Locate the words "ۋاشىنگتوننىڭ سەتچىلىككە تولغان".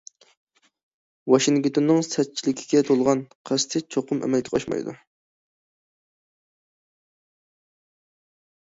1.33-3.21